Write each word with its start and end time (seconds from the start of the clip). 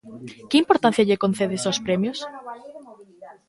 Que 0.49 0.57
importancia 0.63 1.07
lle 1.07 1.21
concedes 1.23 1.63
aos 1.63 1.81
premios? 1.85 2.17